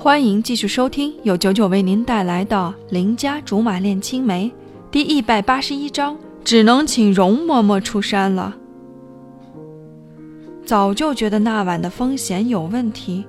[0.00, 2.56] 欢迎继续收听由九九为您带来的
[2.92, 4.46] 《邻家竹马恋青梅》
[4.92, 8.56] 第一百八十一章，只能请容嬷嬷出山了。
[10.64, 13.26] 早就觉得那晚的风险有问题，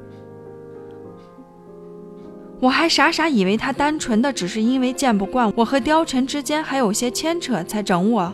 [2.59, 8.31] 我还傻傻以为他单纯的只是因为见不惯我和貂蝉之间还有些牵扯才整我。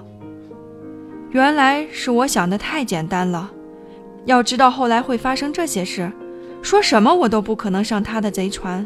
[1.32, 3.50] 原来是我想的太简单了。
[4.26, 6.12] 要知道后来会发生这些事。
[6.66, 8.84] 说什么我都不可能上他的贼船，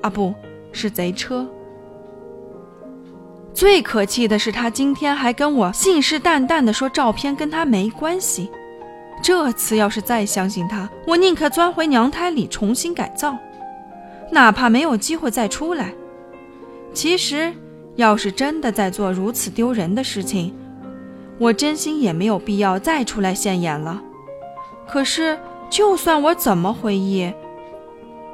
[0.00, 0.34] 啊，不
[0.72, 1.46] 是贼车。
[3.52, 8.50] 最可气的是，他今天还跟我信誓旦旦地说照片跟他没关系。
[9.22, 13.36] 这次要是再相信他，我宁可钻回娘胎里重新改造，
[14.30, 15.92] 哪怕没有机会再出来。
[16.94, 17.52] 其实，
[17.96, 20.54] 要是真的在做如此丢人的事情，
[21.36, 24.02] 我真心也没有必要再出来现眼了。
[24.88, 25.38] 可是。
[25.70, 27.32] 就算我怎么回忆，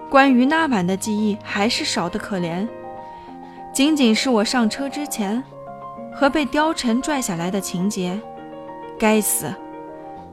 [0.09, 2.67] 关于那晚的记忆还是少得可怜。
[3.72, 5.42] 仅仅是我上车之前
[6.12, 8.20] 和被貂蝉拽下来的情节。
[8.97, 9.53] 该死！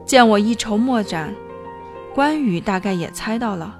[0.04, 1.34] 见我一筹莫展，
[2.14, 3.76] 关羽大概也猜到了，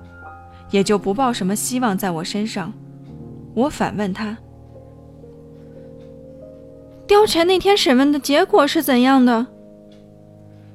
[0.71, 2.73] 也就不抱什么希望在我身上。
[3.55, 4.37] 我反问他
[7.07, 9.47] ：“貂蝉那天审问的结果是怎样的？”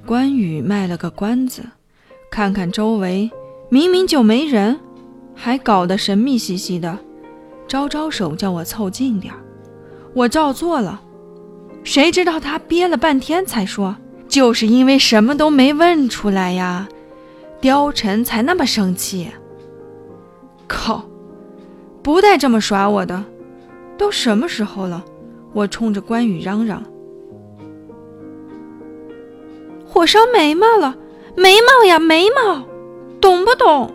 [0.08, 1.64] 关羽卖了个关子。
[2.38, 3.32] 看看周围，
[3.68, 4.80] 明明就没人，
[5.34, 7.00] 还搞得神秘兮兮的，
[7.68, 9.34] 招招手叫我凑近点
[10.14, 11.02] 我照做了。
[11.84, 13.98] 谁知道他憋了半天才说
[14.30, 16.88] ：“就是因为什么都没问出来呀，
[17.60, 19.32] 貂蝉才那么生气。”
[20.70, 21.06] 靠，
[22.04, 23.24] 不带这么耍我的！
[23.98, 25.04] 都什么时候了？
[25.54, 26.84] 我冲着关羽嚷嚷
[29.90, 30.96] ：“火烧眉毛了！”
[31.40, 32.64] 眉毛呀，眉毛，
[33.22, 33.94] 懂不懂？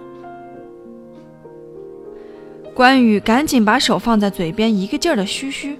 [2.72, 5.76] 关羽赶紧把手放在嘴边，一个劲儿的嘘嘘，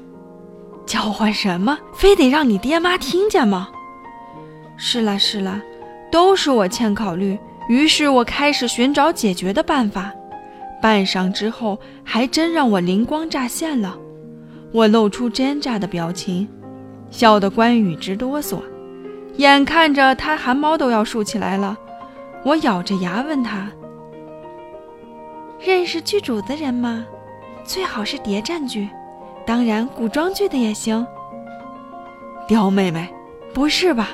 [0.85, 1.79] 叫唤什么？
[1.95, 3.69] 非得让你爹妈听见吗？
[4.77, 5.63] 是啦是啦，
[6.11, 7.39] 都是我欠考虑。
[7.69, 10.13] 于是我开始寻找解决的办法。
[10.83, 13.97] 半晌之后，还真让我灵光乍现了。
[14.73, 16.49] 我露出奸诈的表情，
[17.09, 18.59] 笑得关羽直哆嗦。
[19.37, 21.77] 眼看着他汗毛都要竖起来了，
[22.45, 23.71] 我咬着牙问他
[25.59, 27.07] ：“认识剧组的人吗？
[27.65, 28.89] 最好是谍战剧，
[29.47, 31.07] 当然古装剧的也行。”
[32.47, 33.09] 刁妹妹，
[33.55, 34.11] 不是吧？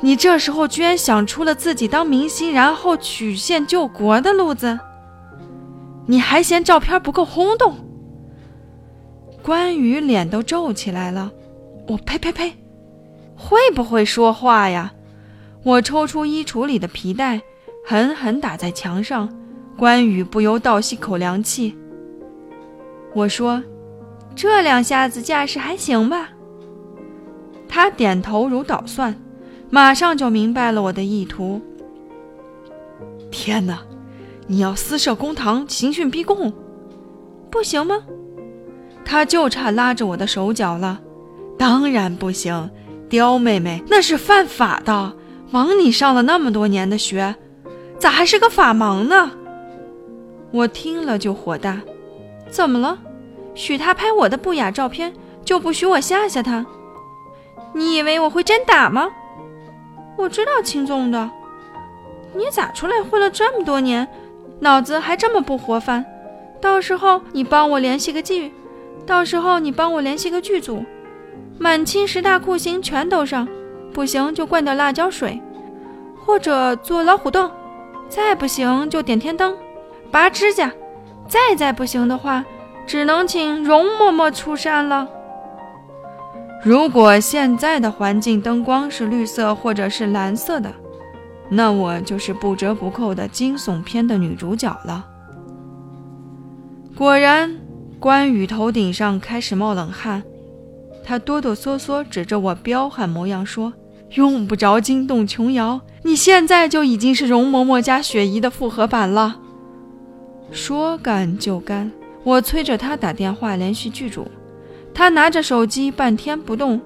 [0.00, 4.78] 你这时候居然想出了自己当明星，然后曲线救国的路子？
[6.06, 7.74] 你还嫌照片不够轰动？
[9.42, 11.32] 关羽脸都皱起来了。
[11.88, 12.52] 我呸呸呸！
[13.38, 14.92] 会不会说话呀？
[15.62, 17.40] 我抽出衣橱里的皮带，
[17.86, 19.28] 狠狠打在墙上。
[19.76, 21.78] 关羽不由倒吸口凉气。
[23.14, 23.62] 我说
[24.34, 26.30] ：“这两下子架势还行吧？”
[27.68, 29.14] 他点头如捣蒜，
[29.70, 31.60] 马上就明白了我的意图。
[33.30, 33.80] 天哪，
[34.48, 36.52] 你要私设公堂，刑讯逼供，
[37.50, 38.02] 不行吗？
[39.04, 41.00] 他就差拉着我的手脚了。
[41.56, 42.68] 当然不行。
[43.08, 45.12] 刁妹妹，那是犯法的。
[45.52, 47.34] 枉你上了那么多年的学，
[47.98, 49.30] 咋还是个法盲呢？
[50.50, 51.80] 我听了就火大。
[52.50, 52.98] 怎么了？
[53.54, 55.12] 许他拍我的不雅照片，
[55.44, 56.66] 就不许我吓吓他？
[57.74, 59.08] 你以为我会真打吗？
[60.16, 61.30] 我知道轻重的。
[62.34, 64.06] 你咋出来混了这么多年，
[64.60, 66.04] 脑子还这么不活泛？
[66.60, 68.52] 到时候你帮我联系个剧，
[69.06, 70.84] 到时候你帮我联系个剧组。
[71.58, 73.46] 满清十大酷刑全都上，
[73.92, 75.40] 不行就灌点辣椒水，
[76.24, 77.50] 或者做老虎凳，
[78.08, 79.56] 再不行就点天灯、
[80.10, 80.72] 拔指甲，
[81.26, 82.44] 再再不行的话，
[82.86, 85.08] 只能请容嬷嬷出山了。
[86.62, 90.72] 如果现在的环境灯光是绿色或者是蓝色的，
[91.48, 95.04] 那我就是不折不扣的惊悚片的女主角了。
[96.94, 97.58] 果然，
[97.98, 100.22] 关羽头顶上开始冒冷汗。
[101.08, 103.72] 他哆哆嗦嗦指着我彪悍模样说
[104.12, 109.40] ：“用不着惊动琼瑶，你现在就已经是容嬷嬷加雪姨的复合版了。”
[110.52, 111.90] 说干就干，
[112.24, 114.28] 我催着他打电话联系剧组。
[114.92, 116.78] 他拿着手机半天不动，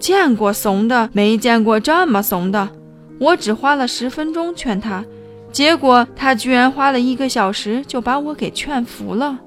[0.00, 2.68] 见过怂的，没见过这么怂的。
[3.20, 5.04] 我只花了十分钟劝他，
[5.52, 9.38] 结果他居然花了一个小时就把我给劝服了。